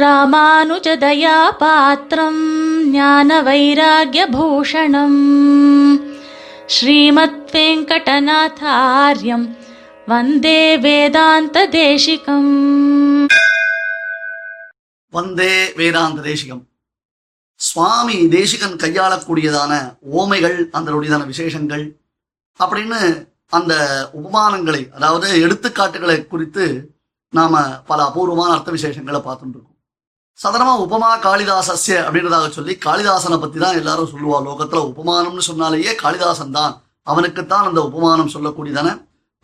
ராமானுஜதயா 0.00 1.36
பாத்திரம் 1.60 2.40
ஞான 2.90 3.28
வைராகியபூஷணம் 3.42 5.20
ஸ்ரீமத் 6.66 7.52
வெங்கடநாதாரியம் 7.54 9.46
வந்தே 10.06 10.60
வேதாந்த 10.76 11.58
தேசிகம் 11.76 12.50
வந்தே 15.12 15.54
வேதாந்த 15.76 16.20
தேசிகம் 16.22 16.62
சுவாமி 17.60 18.16
தேசிகன் 18.28 18.76
கையாளக்கூடியதான 18.76 19.72
ஓமைகள் 20.12 20.58
அதனுடையதான 20.72 21.26
விசேஷங்கள் 21.26 21.84
அப்படின்னு 22.60 23.00
அந்த 23.50 23.72
உபமானங்களை 24.12 24.82
அதாவது 24.90 25.28
எடுத்துக்காட்டுகளை 25.46 26.18
குறித்து 26.26 26.66
நாம 27.32 27.54
பல 27.86 27.98
அபூர்வமான 28.04 28.52
அர்த்த 28.54 28.70
விசேஷங்களை 28.70 29.20
பார்த்துட்டு 29.20 29.56
இருக்கோம். 29.56 29.75
சாதாரணமாக 30.38 30.84
உபமா 30.86 31.10
காளிதாசஸ்ய 31.22 31.94
அப்படின்றதாக 32.06 32.48
சொல்லி 32.50 32.72
காளிதாசனை 32.78 33.36
பற்றி 33.38 33.58
தான் 33.58 33.78
எல்லாரும் 33.80 34.10
சொல்லுவா. 34.10 34.38
லோகத்துல 34.46 34.80
உபமானம்னு 34.90 35.44
சொன்னாலேயே 35.48 35.92
காளிதாசன் 36.02 36.56
தான் 36.56 36.74
அவனுக்குத்தான் 37.06 37.68
அந்த 37.68 37.80
உபமானம் 37.88 38.32
சொல்லக்கூடியதான 38.34 38.90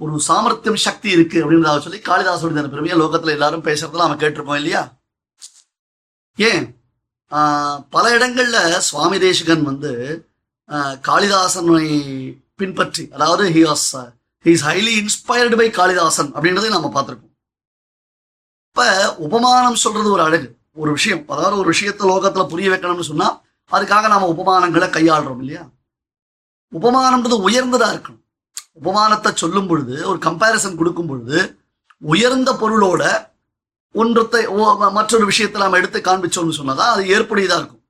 ஒரு 0.00 0.20
சாமர்த்தியம் 0.26 0.84
சக்தி 0.84 1.08
இருக்கு 1.10 1.38
அப்படின்றதாக 1.42 1.80
சொல்லி 1.84 2.00
காளிதாசனுடைய 2.02 2.70
பெருமையை 2.72 2.96
லோகத்துல 3.00 3.34
எல்லாரும் 3.36 3.66
பேசுறதுல 3.66 4.06
அவன் 4.06 4.20
கேட்டிருப்போம் 4.22 4.60
இல்லையா? 4.60 4.82
ஏன்? 6.38 6.64
ஆஹ் 7.32 7.78
பல 7.90 8.04
இடங்கள்ல 8.16 8.58
சுவாமி 8.86 9.18
தேசிகன் 9.20 9.64
வந்து 9.64 9.92
ஆஹ் 10.68 10.96
காளிதாசனை 11.00 11.86
பின்பற்றி 12.56 13.04
அதாவது 13.14 13.44
he 13.54 13.62
was 13.66 13.86
is 14.44 14.64
highly 14.68 14.92
inspired 15.00 15.56
by 15.56 15.68
Kalidasan 15.72 16.30
அப்படின்றதையும் 16.34 16.76
நம்ம 16.76 16.90
பார்த்திருக்கோம் 16.94 17.30
இப்போ 18.68 18.86
உபமானம் 19.26 19.80
சொல்றது 19.80 20.08
ஒரு 20.12 20.22
அழகு. 20.22 20.46
ஒரு 20.76 20.90
விஷயம் 20.90 21.28
அதாவது 21.28 21.56
ஒரு 21.56 21.66
விஷயத்தை 21.66 22.08
லோகத்தில் 22.08 22.46
புரிய 22.46 22.70
வைக்கணும்னு 22.70 23.00
சொன்னால் 23.00 23.36
அதுக்காக 23.70 24.08
நாம் 24.08 24.30
உபமானங்களை 24.32 24.88
கையாளுறோம் 24.88 25.38
இல்லையா? 25.38 25.62
உபமானம்ன்றது 26.72 27.36
உயர்ந்ததாக 27.40 27.94
இருக்கணும். 27.94 28.22
உபமானத்தை 28.82 29.34
சொல்லும் 29.34 29.66
பொழுது 29.66 30.08
ஒரு 30.08 30.18
கம்பேரிசன் 30.18 30.76
கொடுக்கும் 30.76 31.06
பொழுது 31.06 31.38
உயர்ந்த 32.02 32.52
பொருளோட 32.52 33.02
ஒன்றத்தை 33.94 34.46
ஓ- 34.46 34.90
மற்றொரு 34.90 35.24
விஷயத்தை 35.24 35.60
நாம் 35.60 35.72
எடுத்து 35.72 35.98
காண்பிச்சோம்னு 36.00 36.58
சொன்னதா 36.58 36.84
அது 36.88 37.02
ஏற்புடையதாக 37.04 37.58
இருக்கும். 37.58 37.82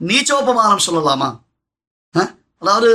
நீச்சோபமானம் 0.00 0.86
சொல்லலாமா? 0.86 1.28
அதாவது 2.58 2.90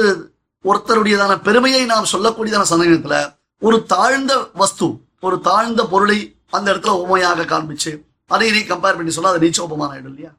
ஒருத்தருடையதான 0.66 1.42
பெருமையை 1.42 1.86
நாம் 1.86 2.12
சொல்லக்கூடியதான 2.12 2.62
சந்தேகத்தில் 2.62 3.20
ஒரு 3.62 3.86
தாழ்ந்த 3.86 4.50
வஸ்து 4.54 4.88
ஒரு 5.20 5.40
தாழ்ந்த 5.40 5.88
பொருளை 5.88 6.18
அந்த 6.50 6.74
இடத்துல 6.74 6.90
உண்மையாக 7.02 7.46
காண்பிச்சு 7.46 7.92
அதை 8.34 8.52
நீ 8.56 8.60
கம்பேர் 8.60 8.98
பண்ணி 8.98 9.12
சொன்னால் 9.16 9.34
அது 9.34 9.44
நீச்சோபமான 9.46 9.94
ஆயிடும் 9.94 10.14
இல்லையா? 10.14 10.32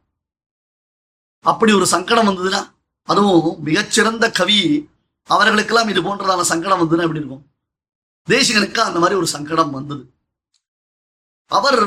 அப்படி 1.41 1.73
ஒரு 1.73 1.87
சங்கடம் 1.87 2.29
வந்ததுன்னா 2.31 2.61
அதுவும் 3.03 3.63
மிகச்சிறந்த 3.67 4.31
கவி 4.31 4.91
அவர்களுக்கெல்லாம் 5.25 5.89
இது 5.89 6.01
போன்றதான 6.03 6.41
சங்கடம் 6.41 6.81
வந்ததுன்னா 6.81 7.07
எப்படி 7.07 7.23
இருக்கும்? 7.23 7.45
தேசிகனுக்கு 8.29 8.81
அந்த 8.89 8.99
மாதிரி 8.99 9.19
ஒரு 9.21 9.27
சங்கடம் 9.27 9.71
வந்தது. 9.71 10.03
அவர் 11.47 11.83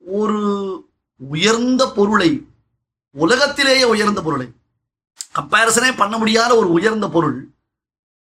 ஒரு 0.00 0.40
உயர்ந்த 1.20 1.82
பொருளை 1.96 2.30
உலகத்திலேயே 3.10 3.84
உயர்ந்த 3.84 4.22
பொருளை 4.22 4.48
கம்பேரிசனே 5.38 5.96
பண்ண 5.96 6.18
முடியாத 6.18 6.56
ஒரு 6.56 6.68
உயர்ந்த 6.70 7.06
பொருள் 7.08 7.38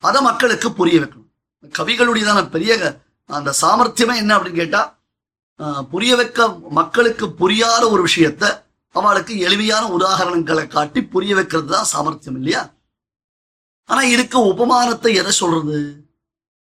அதை 0.04 0.20
மக்களுக்கு 0.22 0.68
புரிய 0.74 1.00
வைக்கணும். 1.02 1.30
கவிகளுடையதான 1.64 2.50
பெரிய 2.50 3.02
அந்த 3.30 3.54
சாமர்த்தியமே 3.62 4.16
என்ன 4.16 4.32
அப்படின்னு 4.38 4.62
கேட்டா 4.62 4.95
புரிய 5.90 6.16
வைக்க 6.16 6.50
மக்களுக்கு 6.70 7.32
புரியாத 7.32 7.90
ஒரு 7.90 8.06
விஷயத்த 8.06 8.64
அவளுக்கு 8.90 9.40
எளிமையான 9.40 9.88
உதாரணங்களை 9.88 10.68
காட்டி 10.68 11.04
புரிய 11.04 11.36
வைக்கிறது 11.36 11.68
தான் 11.68 11.84
சாமர்த்தியம் 11.84 12.36
இல்லையா? 12.36 12.74
ஆனா 13.84 14.02
இதுக்கு 14.02 14.40
உபமானத்தை 14.40 15.14
எதை 15.14 15.32
சொல்றது? 15.32 16.06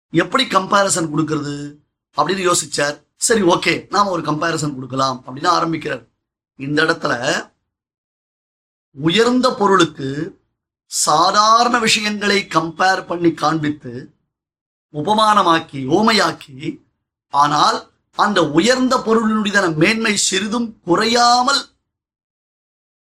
எப்படி 0.10 0.44
கம்பேரிசன் 0.44 1.12
கொடுக்கறது? 1.14 1.78
அப்படின்னு 2.18 2.52
யோசிச்சார். 2.52 3.02
சரி 3.16 3.42
ஓகே 3.42 3.88
நாம 3.90 4.10
ஒரு 4.10 4.22
கம்பேரிசன் 4.22 4.76
கொடுக்கலாம் 4.76 5.24
அப்படின்னு 5.26 5.48
ஆரம்பிக்கிறார். 5.48 6.04
இந்த 6.56 6.84
இடத்துல 6.84 7.14
உயர்ந்த 8.92 9.54
பொருளுக்கு 9.54 10.40
சாதாரண 10.86 11.80
விஷயங்களை 11.80 12.48
கம்பேர் 12.50 13.06
பண்ணி 13.06 13.32
காண்பித்து 13.32 14.14
உபமானமாக்கி 14.94 15.82
ஓமையாக்கி 15.98 16.86
ஆனால் 17.30 17.91
அந்த 18.18 18.40
உயர்ந்த 18.50 18.96
பொருளினுடையதான 19.06 19.68
மேன்மை 19.76 20.14
சிறிதும் 20.18 20.68
குறையாமல் 20.86 21.62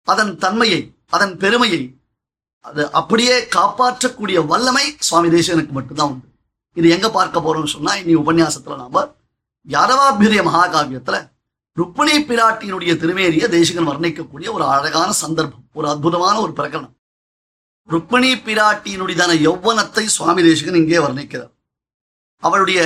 அதன் 0.08 0.32
தன்மையை 0.38 0.80
அதன் 1.06 1.34
பெருமையை 1.36 1.82
அது 2.60 2.82
அப்படியே 2.92 3.34
காப்பாற்றக்கூடிய 3.56 4.38
வல்லமை 4.46 4.86
சுவாமி 4.98 5.28
தேசகனுக்கு 5.28 5.72
மட்டும்தான் 5.72 6.10
உண்டு. 6.12 6.26
இது 6.76 6.86
எங்க 6.88 7.08
பார்க்க 7.10 7.40
போறோம்னு 7.40 7.74
சொன்னா 7.74 7.92
இனி 7.94 8.14
உபன்யாசத்துல 8.16 8.76
நாம 8.76 9.04
யாரவாபிரிய 9.66 10.40
மகாகாவியத்துல 10.48 11.18
ருக்மிணி 11.76 12.14
பிராட்டியினுடைய 12.28 12.92
திருமேனிய 13.00 13.46
தேசிகன் 13.48 13.88
வர்ணிக்கக்கூடிய 13.88 14.48
ஒரு 14.52 14.64
அழகான 14.64 15.10
சந்தர்ப்பம் 15.22 15.64
ஒரு 15.72 15.86
அற்புதமான 15.88 16.40
ஒரு 16.40 16.52
பிரகடனம். 16.52 16.94
ருக்மிணி 17.88 18.30
பிராட்டியினுடையதான 18.46 19.32
யௌவனத்தை 19.46 20.04
சுவாமி 20.16 20.42
தேசிகன் 20.42 20.74
இங்கே 20.74 20.98
வர்ணிக்கிறார். 20.98 21.52
அவளுடைய 22.42 22.80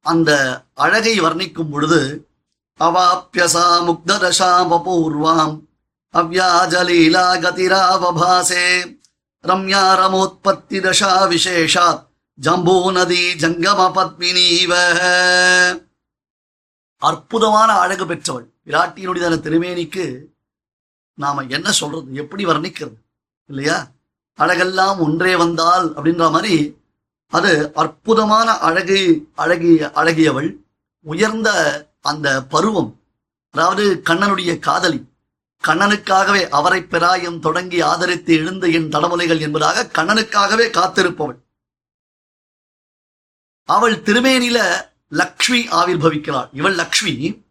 அந்த 0.00 0.62
அழகை 0.74 1.20
வர்ணிக்கும் 1.20 1.70
பொழுது 1.70 2.28
அவாப்பியசா 2.78 3.66
முக்ததசாமபூர்வாம் 3.88 5.60
அவ்யாஜலீலா 6.14 7.24
கதிராவபாசே 7.38 8.98
ரம்யா 9.42 9.84
ரமோத்பத்தி 10.00 10.78
தசா 10.80 11.12
விசேஷாத் 11.28 12.08
ஜம்பூ 12.42 12.92
நதி 12.92 13.34
ஜங்கம 13.34 13.80
பத்மினீவ 13.96 14.72
அற்புதமான 16.96 17.72
அழகு 17.72 18.06
பெற்றவள். 18.06 18.52
விராட்டியினுடைய 18.66 19.40
திருமேனிக்கு 19.40 20.24
நாம 21.14 21.42
என்ன 21.42 21.72
சொல்றது? 21.72 22.14
எப்படி 22.14 22.44
வர்ணிக்கிறது? 22.44 22.96
இல்லையா? 23.46 23.86
அழகெல்லாம் 24.38 24.98
ஒன்றே 24.98 25.36
வந்தால் 25.36 25.96
அப்படின்ற 25.96 26.30
மாதிரி 26.30 26.79
அது 27.30 27.74
அற்புதமான 27.74 28.58
அழகு 28.58 29.28
அழகிய 29.34 29.90
அழகியவள் 29.94 30.50
உயர்ந்த 31.00 31.48
அந்த 32.00 32.42
பருவம் 32.42 33.00
அதாவது 33.50 34.02
கண்ணனுடைய 34.04 34.58
காதலி 34.58 35.08
கண்ணனுக்காகவே 35.64 36.48
அவரை 36.48 36.80
பெறாயம் 36.82 37.38
தொடங்கி 37.38 37.80
ஆதரித்து 37.80 38.32
எழுந்த 38.34 38.66
என் 38.66 38.88
தடமுலைகள் 38.88 39.40
என்பதாக 39.40 39.88
கண்ணனுக்காகவே 39.92 40.66
காத்திருப்பவள். 40.78 41.38
அவள் 43.64 44.02
திருமேனில 44.02 44.58
லக்ஷ்மி 45.08 45.68
ஆவிர்பவிக்கிறாள். 45.68 46.48
இவள் 46.52 46.74
லக்ஷ்மி 46.74 47.44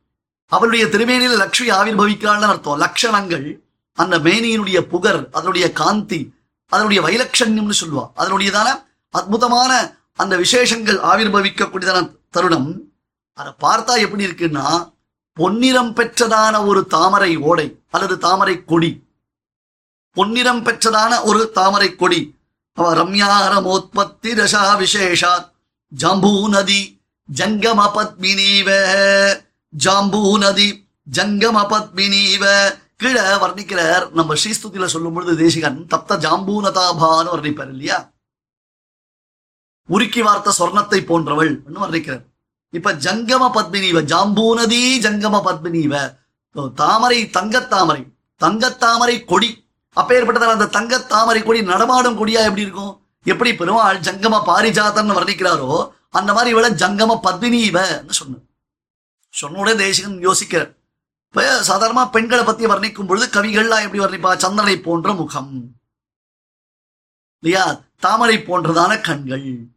அவளுடைய 0.46 0.86
திருமேனில 0.86 1.36
லக்ஷ்மி 1.36 1.70
ஆவிர்பவிக்கிறாள்னு 1.70 2.50
அர்த்தம். 2.52 2.82
லட்சணங்கள் 2.82 3.48
அந்த 3.94 4.20
மேனியினுடைய 4.20 4.82
புகர் 4.82 5.30
அதனுடைய 5.32 5.72
காந்தி 5.72 6.34
அதனுடைய 6.68 7.02
வைலட்சண்யம்னு 7.02 7.80
சொல்லுவா. 7.82 8.06
அதனுடையதான 8.16 8.88
அற்புதமான 9.10 9.72
அந்த 10.16 10.38
விசேஷங்கள் 10.38 11.00
ஆவிர்பவிக்கக்கூடியதான 11.12 12.16
தருணம். 12.30 12.70
அதை 13.34 13.52
பார்த்தா 13.64 13.94
எப்படி 14.06 14.26
இருக்குன்னா 14.28 14.66
பொன்னிறம் 15.38 15.94
பெற்றதான 15.98 16.66
ஒரு 16.66 16.82
தாமரை 16.86 17.36
ஓடை 17.50 17.68
அல்லது 17.90 18.18
தாமரை 18.18 18.56
கொடி. 18.64 18.92
பொன்னிறம் 20.18 20.64
பெற்றதான 20.66 21.24
ஒரு 21.24 21.52
தாமரை 21.52 21.96
கொடி. 21.96 22.22
அவ 22.78 22.94
ரம்யாரமோத்பத்தி 22.96 24.32
தசா 24.40 24.64
விசேஷாத் 24.82 25.48
ஜம்பூ 25.92 26.34
நதி 26.50 26.82
ஜங்கம 27.30 27.80
பத்மினீவ 27.96 28.70
ஜாம்பூ 29.74 30.22
நதி 30.38 30.68
ஜங்கம 31.08 31.58
பத்மினீவ 31.72 32.44
கீழே 32.96 33.26
வர்ணிக்கிறார் 33.44 34.06
நம்ம 34.12 34.34
ஸ்ரீஸ்துதியில 34.34 34.86
சொல்லும் 34.86 35.14
பொழுது 35.14 35.36
தேசிகன் 35.44 35.78
தப்த 35.88 36.18
ஜாம்பூனதாபான்னு 36.26 37.34
வர்ணிப்பார் 37.36 37.70
இல்லையா? 37.70 37.98
உருக்கி 39.90 40.22
வார்த்த 40.22 40.54
சொர்ணத்தை 40.60 41.06
போன்றவள் 41.06 41.62
வர்ணிக்கிறார். 41.76 42.26
இப்ப 42.70 42.94
ஜங்கம 42.94 43.46
பத்மினிவ 43.54 44.02
ஜாம்பூநதி 44.12 44.82
ஜங்கம 45.06 45.38
பத்மினிவ. 45.46 46.74
தாமரை 46.74 47.26
தங்கத்தாமரை. 47.26 48.02
தங்கத்தாமரை 48.40 49.26
கொடி. 49.26 49.68
அப்பேற்பட்டதால் 49.94 50.58
அந்த 50.58 50.80
தங்கத்தாமரை 50.80 51.44
கொடி 51.44 51.62
நடமாடும் 51.62 52.16
கொடியா 52.16 52.42
எப்படி 52.44 52.62
இருக்கும்? 52.62 53.02
எப்படி 53.24 53.56
பெருமாள் 53.56 54.00
ஜங்கம 54.00 54.42
பாரிஜாதன் 54.46 55.16
வர்ணிக்கிறாரோ 55.18 55.90
அந்த 56.10 56.34
மாதிரி 56.34 56.52
இவளை 56.52 56.70
ஜங்கம 56.72 57.20
பத்மினிவன்னு 57.24 58.10
சொன்ன 58.10 58.36
சொன்ன 59.30 59.60
உடனே 59.60 59.78
தேசிகன் 59.78 60.28
யோசிக்கிறார். 60.28 60.78
சாதாரணமா 61.68 62.10
பெண்களை 62.10 62.46
பத்தி 62.46 62.66
வர்ணிக்கும் 62.66 63.08
பொழுது 63.08 63.42
கவிகள்லாம் 63.42 63.84
எப்படி 63.84 64.00
வர்ணிப்பா? 64.00 64.32
சந்தனை 64.46 64.82
போன்ற 64.82 65.14
முகம். 65.14 65.72
இல்லையா? 67.40 67.82
தாமரை 68.00 68.38
போன்றதான 68.38 69.02
கண்கள். 69.02 69.68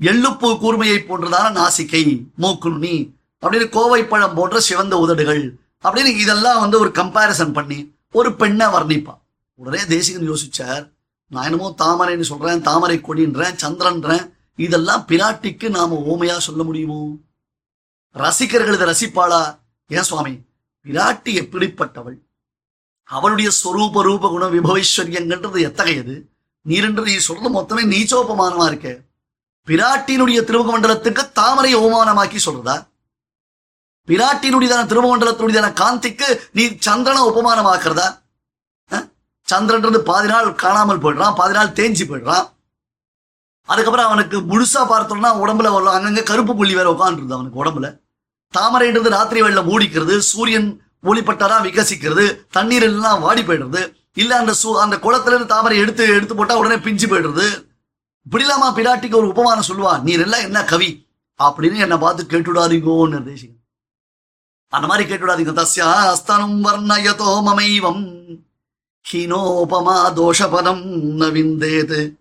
எள்ளுப்பூ 0.00 0.58
கூர்மையை 0.58 0.96
போன்றதான 0.96 1.50
நாசிக்கை 1.50 2.24
மூக்குண்ணி 2.38 3.12
அப்படின்னு 3.42 3.68
கோவை 3.68 4.04
பழம் 4.04 4.34
போன்ற 4.34 4.60
சிவந்த 4.60 4.98
உதடுகள் 4.98 5.58
அப்படின்னு 5.82 6.04
இதெல்லாம் 6.04 6.60
வந்து 6.60 6.78
ஒரு 6.78 6.88
கம்பேரிசன் 6.88 7.52
பண்ணி 7.52 7.94
ஒரு 8.12 8.36
பெண்ணை 8.36 8.66
வர்ணிப்பான் 8.66 9.18
உடனே 9.54 9.86
தேசிகன் 9.86 10.30
யோசிச்சார் 10.30 10.92
நான் 11.26 11.44
என்னமோ 11.44 11.74
தாமரைன்னு 11.78 12.20
சொல்றேன் 12.20 12.62
தாமரை 12.62 12.98
கொடின்றேன் 12.98 13.56
சந்திரன்றேன் 13.56 14.36
இதெல்லாம் 14.56 15.04
பிராட்டிக்கு 15.08 15.68
நாம 15.68 16.04
ஓமையா 16.08 16.38
சொல்ல 16.38 16.62
முடியுமோ? 16.62 17.16
ரசிகர்கள் 18.12 18.74
இதை 18.74 18.86
ரசிப்பாளா? 18.86 19.58
ஏன் 19.88 20.02
சுவாமி? 20.02 20.32
பிராட்டி 20.84 21.24
எப்படிப்பட்டவள் 21.24 22.18
அவளுடைய 23.02 23.50
ஸ்வரூப 23.50 24.00
ரூப 24.00 24.28
குண 24.28 24.46
விபவைஸ்வரியங்கன்றது 24.46 25.60
எத்தகையது? 25.60 26.28
நீரென்று 26.68 27.02
நீ 27.02 27.16
சொல்றது 27.16 27.60
மொத்தமே 27.60 27.84
நீச்சோபமானமா 27.84 28.72
இருக்கே. 28.72 29.07
பிராட்டியினுடைய 29.68 30.38
திருமுகமண்டலத்துக்கு 30.48 31.22
தாமரை 31.38 31.70
அவமானமாக்கி 31.76 32.38
சொல்றதா? 32.44 32.76
பிராட்டியினுடையதான 34.08 34.82
திருமுகமண்டலத்தினுடையதான 34.90 35.70
காந்திக்கு 35.80 36.28
நீ 36.52 36.64
சந்திரனை 36.86 37.22
உபமானமாக்குறதா? 37.30 38.06
சந்திரன்றது 39.48 39.98
பாதி 40.08 40.28
நாள் 40.28 40.48
காணாமல் 40.62 41.02
போயிடுறான் 41.02 41.36
பாதி 41.40 41.54
நாள் 41.54 41.76
தேஞ்சி 41.78 42.04
போயிடுறான். 42.06 42.46
அதுக்கப்புறம் 43.68 44.08
அவனுக்கு 44.08 44.36
முழுசா 44.50 44.82
பார்த்தோம்னா 44.92 45.30
உடம்புல 45.42 45.70
வரலாம் 45.72 45.96
அங்கங்க 45.96 46.22
கருப்பு 46.22 46.52
புள்ளி 46.56 46.74
வேற 46.74 46.88
உட்காந்துருது 46.94 47.36
அவனுக்கு 47.36 47.62
உடம்புல. 47.62 47.88
தாமரைன்றது 48.54 49.08
ராத்திரி 49.16 49.40
வெள்ள 49.42 49.60
மூடிக்கிறது 49.62 50.14
சூரியன் 50.32 50.68
ஒளிப்பட்டாதான் 51.08 51.64
விகசிக்கிறது 51.66 52.24
தண்ணீர் 52.56 52.86
எல்லாம் 52.90 53.22
வாடி 53.26 53.42
போயிடுறது. 53.42 53.82
இல்ல 54.22 54.32
அந்த 54.42 54.52
சூ 54.60 54.68
அந்த 54.84 54.96
குளத்துல 55.04 55.34
இருந்து 55.34 55.52
தாமரை 55.54 55.78
எடுத்து 55.78 56.04
எடுத்து 56.18 56.34
போட்டா 56.36 56.56
உடனே 56.60 56.78
பிஞ்சு 56.86 57.06
போயிடுறது. 57.06 57.48
இப்படிலாமா 58.30 58.74
பிராட்டிக்கு 58.74 59.14
ஒரு 59.14 59.28
உபமானம் 59.28 59.64
சொல்லுவா? 59.68 60.02
நீர் 60.02 60.20
எல்லாம் 60.20 60.40
என்ன 60.40 60.64
கவி? 60.64 61.06
அப்படின்னு 61.42 61.76
என்னை 61.76 61.96
பார்த்து 61.96 62.24
கேட்டுடாதீங்கோன்னு 62.24 63.20
தேசிகம் 63.20 63.56
அந்த 64.68 64.86
மாதிரி 64.86 65.14
கேட்டுடாதீங்க 65.14 65.54
தஸ்யா 65.54 66.14
அஸ்தனம் 66.14 66.60
வர்ணயதோ 66.64 67.42
மமைவம். 67.42 68.16
ஹீனோபமா 69.12 70.12
தோஷபதம் 70.12 70.84
ந 70.92 71.32
விந்தேத் 71.32 72.16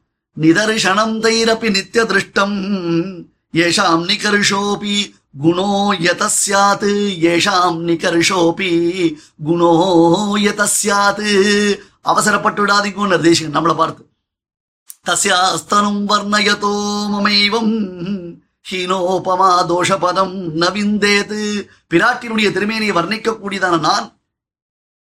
தைரப்பி 1.22 1.70
நித்திய 1.70 2.04
திருஷ்டம் 2.04 2.58
ஏஷாம் 3.54 4.04
நிகர்ஷோபி 4.08 5.14
குணோ 5.42 5.98
யத 6.00 6.30
ஸ்யாத் 6.46 7.16
ஏஷாம் 7.22 7.80
நிகர்ஷோபி 7.88 9.16
குணோ 9.44 9.74
யத 10.36 10.68
ஸ்யாத் 10.84 11.80
அவசரப்பட்டு 12.02 12.66
விடாதீங்கன்னு 12.66 13.20
தேசிகன் 13.20 13.62
நம்மளை 13.62 13.76
பார்த்து. 13.76 14.07
தஸ்யாஸ்தனும் 15.08 16.02
வர்ணயதோ 16.12 16.74
மமைவம். 17.14 17.74
ஹீனோபமா 18.70 19.66
தோஷபதம் 19.72 20.36
நவிந்தேது. 20.64 21.68
பிராட்டினுடைய 21.90 22.48
திருமேனியை 22.56 22.94
வர்ணிக்கக்கூடியதான 23.00 23.80
நான். 23.80 24.20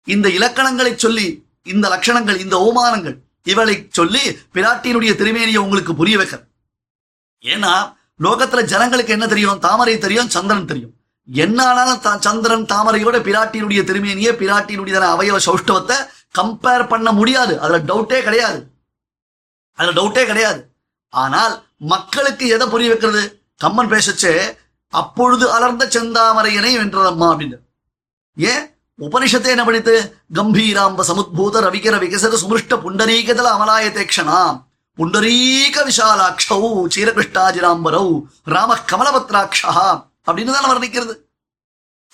இந்த 0.04 0.30
இலக்கணங்களை 0.30 0.96
சொல்லி 0.96 1.46
இந்த 1.64 1.90
லட்சணங்கள் 1.90 2.40
இந்த 2.40 2.56
ஓமானங்கள் 2.58 3.18
இவளை 3.44 3.88
சொல்லி 3.90 4.20
பிராட்டியினுடைய 4.54 5.12
திருமேனியை 5.16 5.58
உங்களுக்கு 5.58 5.96
புரிய 5.96 6.18
வைக்க 6.18 6.48
ஏன்னா 7.44 8.00
லோகத்துல 8.24 8.64
ஜனங்களுக்கு 8.64 9.12
என்ன 9.12 9.28
தெரியும்? 9.28 9.60
தாமரை 9.60 9.98
தெரியும் 9.98 10.30
சந்திரன் 10.30 10.66
தெரியும். 10.66 10.94
என்ன 11.28 11.66
ஆனாலும் 11.66 12.20
சந்திரன் 12.20 12.66
தாமரையோட 12.66 13.20
பிராட்டியினுடைய 13.28 13.82
திருமேனியை 13.84 14.34
பிராட்டியினுடைய 14.42 14.96
அவயவ 15.16 15.38
சௌஷ்டவத்தை 15.46 15.96
கம்பேர் 16.40 16.88
பண்ண 16.88 17.12
முடியாது. 17.12 17.60
அதுல 17.60 17.80
டவுட்டே 17.80 18.22
கிடையாது. 18.22 18.71
அதுல 19.78 19.96
டவுட்டே 20.00 20.26
கிடையாது. 20.26 20.62
ஆனால் 21.10 21.54
மக்களுக்கு 21.78 22.48
எதை 22.48 22.68
புரிய 22.68 22.90
வைக்கிறது? 22.90 23.24
கம்மன் 23.64 23.92
பேசச்சே 23.94 24.34
அப்பொழுது 24.88 25.52
அலர்ந்த 25.52 25.86
செந்தாமரையனை 25.86 26.72
வென்றதம்மா 26.78 27.28
அப்படின்னு. 27.32 27.58
ஏன்? 28.38 28.66
உபனிஷத்தை 29.00 29.52
என்ன 29.54 29.64
படித்து? 29.64 29.94
கம்பீராம்ப 30.36 31.04
சமுத்பூத 31.10 31.62
ரவிகர 31.68 31.96
விகசர 32.04 32.38
சுமிருஷ்ட 32.44 32.76
புண்டரீகதல 32.84 33.52
அமலாயதே 33.56 34.04
க்ஷணாம் 34.12 34.58
புண்டரீக 34.98 35.76
விஷாலாட்சௌ 35.88 36.62
சீரகிருஷ்டாஜிராம்பரௌ 36.96 38.08
ராம 38.54 38.78
கமலபத்ராட்சா 38.92 39.74
அப்படின்னு 40.28 40.56
தானே 40.56 40.68
வர்ணிக்கிறது. 40.72 41.14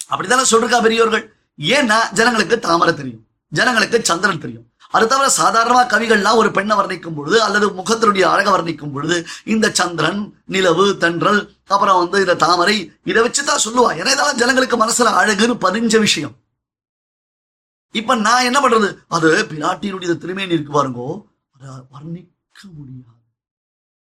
அப்படித்தானே 0.07 0.43
சொல்றா 0.51 0.81
பெரியவர்கள் 0.85 1.25
ஏன்னா 1.59 1.97
ஜனங்களுக்கு 2.13 2.59
தாமரை 2.59 2.93
தெரியும். 2.93 3.23
ஜனங்களுக்கு 3.51 3.97
சந்திரன் 4.03 4.39
தெரியும். 4.39 4.67
அது 4.89 5.07
தவிர 5.07 5.31
சாதாரணமா 5.37 5.85
கவிகள்லாம் 5.85 6.35
ஒரு 6.35 6.51
பெண்ணை 6.51 6.77
வர்ணிக்கும் 6.77 7.15
பொழுது 7.15 7.41
அல்லது 7.41 7.69
முகத்தினுடைய 7.69 8.21
அழகை 8.21 8.53
வர்ணிக்கும் 8.53 8.91
பொழுது 8.91 9.25
இந்த 9.45 9.71
சந்திரன் 9.73 10.41
நிலவு 10.45 10.97
தென்றல் 10.97 11.55
அப்புறம் 11.67 11.97
வந்து 11.97 12.19
இந்த 12.19 12.35
தாமரை 12.35 12.91
இதை 13.03 13.23
வச்சுதான் 13.23 13.63
சொல்லுவா. 13.65 13.91
ஏன்னா 13.91 14.11
இதெல்லாம் 14.11 14.35
ஜனங்களுக்கு 14.35 14.85
மனசுல 14.85 15.07
அழகுன்னு 15.07 15.57
பதிஞ்ச 15.61 15.99
விஷயம். 15.99 16.35
இப்ப 17.91 18.15
நான் 18.15 18.43
என்ன 18.43 18.59
பண்றது? 18.59 18.97
அது 19.07 19.47
பிராட்டியினுடைய 19.49 20.17
திருமேனி 20.17 20.53
இருக்கு 20.53 20.73
பாருங்கோ. 20.73 21.25
அதை 21.59 21.75
வர்ணிக்க 21.75 22.61
முடியாது. 22.73 23.15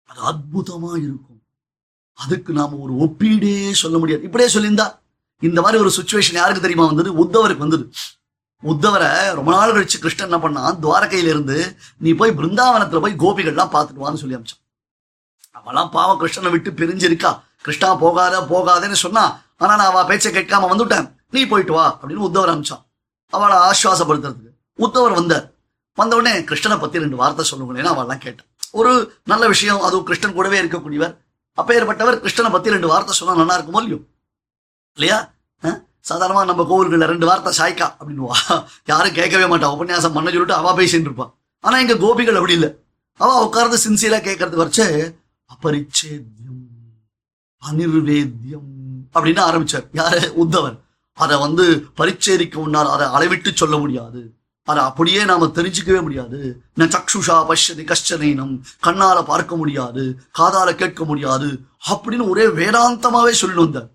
அது 0.04 0.20
அற்புதமா 0.20 0.96
இருக்கும். 0.96 1.42
அதுக்கு 2.14 2.52
நாம 2.52 2.76
ஒரு 2.76 2.94
ஒப்பீடே 2.94 3.72
சொல்ல 3.72 3.98
முடியாது. 3.98 4.24
இப்படியே 4.24 4.54
சொல்லியிருந்தா 4.54 4.98
இந்த 5.40 5.60
மாதிரி 5.60 5.82
ஒரு 5.82 5.92
சுச்சுவேஷன் 5.96 6.32
யாருக்கு 6.32 6.60
தெரியுமா 6.60 6.86
வந்தது? 6.86 7.24
உத்தவருக்கு 7.24 7.56
வந்தது. 7.56 7.90
உத்தவரை 8.62 9.08
ரொம்ப 9.38 9.50
நாள் 9.54 9.74
கழிச்சு 9.76 9.98
கிருஷ்ணன் 10.02 10.28
என்ன 10.28 10.38
பண்ணான்? 10.44 10.76
துவாரகையில 10.84 11.32
இருந்து 11.34 11.56
நீ 12.04 12.10
போய் 12.20 12.38
பிருந்தாவனத்துல 12.38 13.00
போய் 13.04 13.20
கோபிகள்லாம் 13.22 13.72
பார்த்துட்டு 13.74 14.04
வான்னு 14.04 14.20
சொல்லி 14.22 14.36
அமிச்சான். 14.36 14.62
அவெல்லாம் 15.58 15.90
பாவம் 15.96 16.20
கிருஷ்ணனை 16.22 16.50
விட்டு 16.54 16.70
பிரிஞ்சிருக்கா. 16.80 17.30
கிருஷ்ணா 17.66 17.88
போகாத 18.04 18.40
போகாதேன்னு 18.52 18.98
சொன்னா 19.04 19.24
ஆனா 19.62 19.72
நான் 19.80 19.90
அவ 19.92 20.00
பேச்சை 20.08 20.30
கேட்காம 20.32 20.68
வந்துட்டேன். 20.72 21.06
நீ 21.34 21.40
போயிட்டு 21.52 21.72
வா 21.76 21.84
அப்படின்னு 21.92 22.26
உத்தவர் 22.28 22.52
அமிச்சான். 22.54 22.82
அவளை 23.32 23.56
ஆஸ்வாசப்படுத்துறதுக்கு 23.68 24.52
உத்தவர் 24.78 25.18
வந்தார். 25.18 25.46
வந்த 25.98 26.16
உடனே 26.16 26.32
கிருஷ்ணனை 26.48 26.76
பத்தி 26.80 27.02
ரெண்டு 27.04 27.16
வார்த்தை 27.20 27.44
சொல்லுங்களேன்னு 27.50 27.92
அவெல்லாம் 27.94 28.22
கேட்டான். 28.24 28.48
ஒரு 28.78 28.92
நல்ல 29.30 29.44
விஷயம் 29.52 29.84
அதுவும் 29.86 30.06
கிருஷ்ணன் 30.08 30.36
கூடவே 30.38 30.58
இருக்கக்கூடியவர். 30.62 31.14
அப்பேற்பட்டவர் 31.58 32.20
கிருஷ்ணனை 32.24 32.50
பத்தி 32.54 32.74
ரெண்டு 32.74 32.88
வார்த்தை 32.92 33.14
சொன்னா 33.18 33.34
நல்லா 33.40 33.56
இருக்குமோ 33.58 33.80
இல்லையோ? 33.84 34.00
இல்லையா? 34.98 35.18
சாதாரணமா 36.08 36.42
நம்ம 36.50 36.64
கோவில்கள்ல 36.70 37.06
ரெண்டு 37.12 37.26
வார்த்தை 37.28 37.52
சாய்க்கா 37.58 37.86
அப்படின்னுவா. 37.98 38.36
யாரும் 38.90 39.16
கேட்கவே 39.18 39.46
மாட்டா. 39.52 39.68
உபன்யாசம் 39.76 40.16
பண்ண 40.16 40.30
சொல்லிட்டு 40.30 40.58
அவ 40.60 40.74
பேசின்னு 40.80 41.08
இருப்பான் 41.08 41.32
ஆனா 41.64 41.76
இங்க 41.84 41.94
கோபிகள் 42.04 42.38
அப்படி 42.40 42.56
இல்லை. 42.58 42.70
அவ 43.20 43.38
உட்கார்ந்து 43.46 43.78
சின்சியரா 43.86 44.18
கேட்கறது 44.28 44.60
வரைச்சு 44.62 44.86
அபரிச்சேத்தியம் 45.50 46.64
அனிர்வேத்தியம் 47.62 48.72
அப்படின்னு 49.14 49.42
ஆரம்பிச்சார். 49.48 49.86
யாரு? 50.00 50.20
உத்தவர் 50.42 50.76
அதை 51.18 51.36
வந்து 51.44 51.64
பரிச்சேரிக்க 51.98 52.56
முன்னால் 52.62 52.92
அதை 52.94 53.06
அளவிட்டு 53.16 53.50
சொல்ல 53.54 53.76
முடியாது. 53.82 54.20
அதை 54.68 54.80
அப்படியே 54.88 55.20
நாம 55.30 55.46
தெரிஞ்சுக்கவே 55.58 56.00
முடியாது. 56.06 56.38
சக்ஷுஷா 56.94 57.36
பஷ்யதி 57.50 57.84
கஷ்டனேனம் 57.90 58.54
கண்ணால 58.86 59.18
பார்க்க 59.30 59.56
முடியாது 59.56 60.02
காதால 60.38 60.68
கேட்க 60.80 61.04
முடியாது 61.10 61.48
அப்படின்னு 61.90 62.24
ஒரே 62.32 62.46
வேதாந்தமாவே 62.60 63.34
சொல்லி 63.42 63.58
வந்தார். 63.62 63.90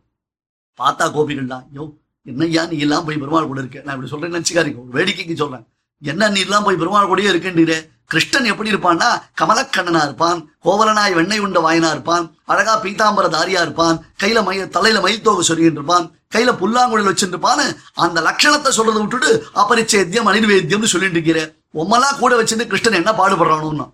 பார்த்தா 0.79 1.05
கோபிகள்லாம் 1.15 1.65
யோ 1.77 1.83
என்னய்யா 2.25 2.67
நீ 2.67 2.77
எல்லாம் 2.77 3.05
போய் 3.05 3.17
பெருமாள் 3.17 3.47
கூட 3.47 3.59
இருக்க? 3.59 3.81
நான் 3.85 3.95
இப்படி 3.95 4.11
சொல்றேன்னு 4.11 4.37
நினைச்சுக்காதீங்க. 4.37 4.81
ஒரு 4.83 4.91
வேடிக்கைக்கு 4.97 5.35
சொல்றேன். 5.35 5.63
என்ன 6.01 6.29
நீ 6.29 6.39
எல்லாம் 6.39 6.63
போய் 6.63 6.75
பெருமாள் 6.75 7.09
கூடயே 7.09 7.31
இருக்கேன்றீரே 7.31 7.79
கிருஷ்ணன் 8.07 8.45
எப்படி 8.45 8.71
இருப்பான்னா 8.71 9.09
கமலக்கண்ணனா 9.39 10.01
இருப்பான் 10.03 10.39
கோவலனாய் 10.65 11.13
வெண்ணெய் 11.13 11.39
உண்ட 11.39 11.59
வாயனா 11.59 11.89
இருப்பான் 11.91 12.35
அழகா 12.45 12.73
பீதாம்பர 12.83 13.27
தாரியா 13.27 13.61
இருப்பான் 13.61 13.97
கையில 14.23 14.43
மய 14.43 14.65
தலையில 14.67 15.01
மயில் 15.01 15.41
சொல்லிட்டு 15.41 15.79
இருப்பான் 15.79 16.05
கையில 16.35 16.51
புல்லாங்குழல் 16.57 17.09
வச்சிருப்பான்னு 17.11 17.65
அந்த 17.93 18.21
லட்சணத்தை 18.21 18.71
சொல்றதை 18.77 18.99
விட்டுட்டு 18.99 19.29
அபரிச்சேத்தியம் 19.55 20.29
அனிர்வேத்தியம்னு 20.31 20.83
சொல்லிட்டு 20.83 21.17
இருக்கிற 21.19 21.53
உம்மெல்லாம் 21.73 22.19
கூட 22.19 22.43
வச்சுட்டு 22.43 22.67
கிருஷ்ணன் 22.67 22.93
என்ன 22.93 23.11
பாடுபடுறானோன்னா. 23.11 23.87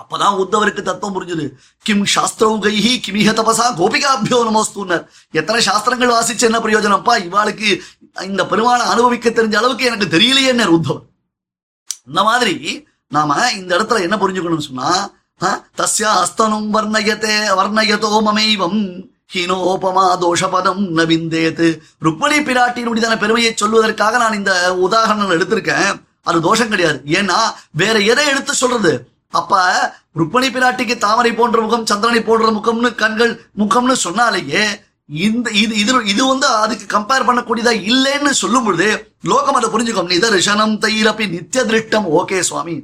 அப்பதான் 0.00 0.38
உத்தவருக்கு 0.42 0.82
தத்துவம் 0.82 1.16
புரிஞ்சுது. 1.16 1.44
கிம் 1.86 2.04
சாஸ்திரௌகைஹி 2.14 2.92
கிமிஹ 3.06 3.32
தபசா 3.38 3.66
கோபிகாபியோ 3.80 4.38
நமஸ்தூனர் 4.48 5.04
எத்தனை 5.40 5.60
சாஸ்திரங்கள் 5.68 6.14
வாசிச்சு 6.16 6.48
என்ன 6.50 6.60
பிரயோஜனம்ப்பா? 6.66 7.14
இவாளுக்கு 7.28 7.68
இந்த 8.30 8.42
பெருமாளை 8.52 8.84
அனுபவிக்க 8.94 9.30
தெரிஞ்ச 9.30 9.54
அளவுக்கு 9.60 9.88
எனக்கு 9.90 10.08
தெரியலையே 10.16 10.52
உத்தவர் 10.78 11.04
இந்த 12.08 12.22
மாதிரி 12.22 12.56
நாம 13.16 13.36
இந்த 13.60 13.70
இடத்துல 13.78 14.02
என்ன 14.06 14.16
புரிஞ்சுக்கணும்னு 14.22 14.68
சொன்னா 14.68 14.88
தஸ்யா 15.78 16.10
அஸ்தனும் 16.22 16.68
வர்ணயத்தே 16.74 17.34
வர்ணயதோ 17.58 18.10
மமைவம் 18.26 18.80
ஹீனோபமா 19.34 20.04
தோஷபதம் 20.22 20.82
நவிந்தேத்து 20.98 21.68
ருக்மணி 22.06 22.38
பிராட்டியினுடையதான 22.48 23.16
பெருமையை 23.22 23.52
சொல்வதற்காக 23.62 24.18
நான் 24.22 24.38
இந்த 24.40 24.52
உதாரணங்கள் 24.86 25.38
எடுத்திருக்கேன். 25.38 25.94
அது 26.28 26.38
தோஷம் 26.40 26.70
கிடையாது. 26.72 26.98
ஏன்னா 27.18 27.38
வேற 27.82 27.96
எதை 28.12 28.24
எடுத்து 28.32 28.54
சொல்றது? 28.54 28.92
அப்ப 29.34 29.52
ருப்பணி 30.16 30.48
பிராட்டிக்கு 30.50 30.96
தாமரை 30.98 31.32
போன்ற 31.32 31.60
முகம் 31.60 31.86
சந்திரனை 31.86 32.22
போன்ற 32.22 32.48
முகம்னு 32.50 32.94
கண்கள் 32.94 33.32
முகம்னு 33.58 33.96
சொன்னாலேயே 34.06 34.64
இந்த 35.08 35.50
இது 35.54 35.74
இது 35.76 35.92
இது 36.04 36.22
வந்து 36.26 36.46
அதுக்கு 36.56 36.86
கம்பேர் 36.86 37.26
பண்ணக்கூடியதா 37.28 37.72
இல்லைன்னு 37.90 38.30
சொல்லும் 38.32 38.64
பொழுது 38.64 38.86
லோகம் 39.24 39.54
அதை 39.54 39.68
புரிஞ்சுக்கும். 39.70 40.10
ரிஷனம் 40.36 40.78
தயிரப்பி 40.78 41.26
நித்திய 41.26 41.64
திருஷ்டம். 41.64 42.06
Okay 42.20 42.40
Swami. 42.40 42.76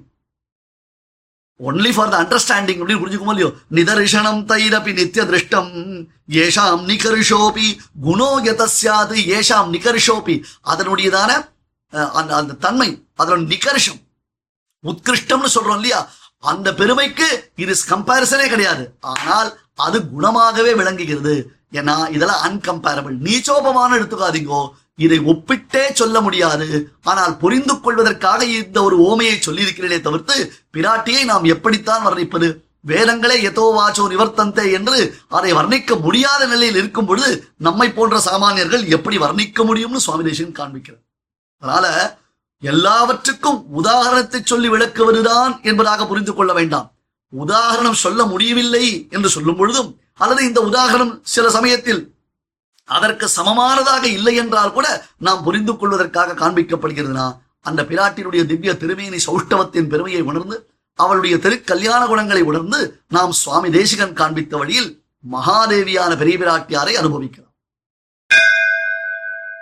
Only 1.61 1.91
for 1.95 2.11
the 2.11 2.19
understanding 2.23 2.81
அப்படின்னு 2.81 3.03
புரிஞ்சுக்கோமோ 3.03 3.35
இல்லையோ? 3.35 3.49
நிதர்சனம் 3.71 4.43
தைரபி 4.49 4.93
நித்திய 4.93 5.25
திருஷ்டம். 5.25 5.73
ஏஷாம் 6.35 6.85
நிகர்ஷோபி 6.91 7.67
குணோ 8.03 8.29
யதஸ்யாது. 8.45 9.17
ஏஷாம் 9.39 9.73
நிகர்ஷோபி. 9.77 10.37
அதனுடையதான 10.67 11.31
அஹ், 11.93 12.11
அந்த 12.13 12.33
அந்த 12.37 12.53
தன்மை 12.57 12.89
அதனோட 13.19 13.43
நிகர்ஷம். 13.47 14.01
உத்கிருஷ்டம்னு 14.85 15.55
சொல்றோம் 15.55 15.77
இல்லையா? 15.77 16.01
அந்த 16.43 16.69
பெருமைக்கு 16.75 17.29
இது 17.63 17.73
கம்பேரிசனே 17.89 18.47
கிடையாது. 18.49 18.85
ஆனால் 19.01 19.51
அது 19.87 19.99
குணமாகவே 20.13 20.73
விளங்குகிறது. 20.81 21.35
ஏன்னா 21.79 21.97
இதெல்லாம் 22.17 22.45
அன்கம்பேரபிள் 22.47 23.17
நீச்சோபமான 23.27 23.91
எடுத்துக்காதீங்கோ. 23.99 24.63
இதை 25.05 25.19
ஒப்பிட்டே 25.33 25.83
சொல்ல 25.93 26.17
முடியாது. 26.21 26.67
ஆனால் 27.11 27.35
புரிந்து 27.43 27.75
கொள்வதற்காக 27.81 28.41
இந்த 28.45 28.79
ஒரு 28.83 28.97
ஓமையை 29.11 29.37
சொல்லியிருக்கிறேனே 29.47 29.99
தவிர்த்து 30.07 30.37
பிராட்டியை 30.77 31.23
நாம் 31.25 31.53
எப்படித்தான் 31.55 32.07
வர்ணிப்பது? 32.07 32.49
வேதங்களே 32.89 33.37
எதோ 33.49 33.65
வாச்சோ 33.77 34.05
நிவர்த்தந்தே 34.13 34.65
என்று 34.77 34.99
அதை 35.39 35.51
வர்ணிக்க 35.53 35.99
முடியாத 36.01 36.43
நிலையில் 36.47 36.79
இருக்கும் 36.81 37.09
பொழுது 37.11 37.31
நம்மை 37.57 37.89
போன்ற 37.93 38.19
சாமானியர்கள் 38.29 38.85
எப்படி 38.97 39.17
வர்ணிக்க 39.19 39.65
முடியும்னு 39.71 40.05
சுவாமி 40.07 40.25
தேசிகன் 40.29 40.59
காண்பிக்கிறார். 40.61 41.05
அதனால 41.63 41.87
எல்லாவற்றுக்கும் 42.63 43.67
உதாரணத்தை 43.71 44.41
சொல்லி 44.45 44.69
விளக்குவதுதான் 44.69 45.63
என்பதாக 45.63 46.07
புரிந்து 46.07 46.35
கொள்ள 46.35 46.53
வேண்டாம். 46.53 46.93
உதாரணம் 47.33 48.01
சொல்ல 48.05 48.25
முடியவில்லை 48.25 49.07
என்று 49.11 49.29
சொல்லும் 49.29 49.57
பொழுதும் 49.57 49.91
அல்லது 50.15 50.45
இந்த 50.45 50.61
உதாரணம் 50.61 51.21
சில 51.23 51.51
சமயத்தில் 51.51 52.15
அதற்கு 52.85 53.29
சமமானதாக 53.37 54.05
இல்லை 54.05 54.35
என்றால் 54.35 54.73
கூட 54.73 54.87
நாம் 55.19 55.43
புரிந்து 55.43 55.77
கொள்வதற்காக 55.77 56.33
காண்பிக்கப்படுகிறதுனா 56.33 57.27
அந்த 57.61 57.83
பிராட்டினுடைய 57.83 58.47
திவ்ய 58.47 58.77
திருமேனி 58.77 59.19
சௌஷ்டவத்தின் 59.27 59.89
பெருமையை 59.89 60.21
உணர்ந்து 60.21 60.57
அவளுடைய 60.95 61.39
திரு 61.39 61.57
கல்யாண 61.63 62.07
குணங்களை 62.07 62.43
உணர்ந்து 62.43 63.03
நாம் 63.09 63.33
சுவாமி 63.33 63.71
தேசிகன் 63.71 64.13
காண்பித்த 64.13 64.57
வழியில் 64.57 65.05
மகாதேவியான 65.33 66.17
பெரிய 66.17 66.39
பிராட்டியாரை 66.39 66.93
அனுபவிக்கிறோம். 66.93 67.50